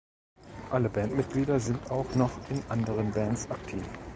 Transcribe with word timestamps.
Alle 0.71 0.89
Bandmitglieder 0.89 1.59
sind 1.59 1.91
auch 1.91 2.15
noch 2.15 2.31
in 2.49 2.63
anderen 2.69 3.11
Bands 3.11 3.47
aktiv. 3.51 3.83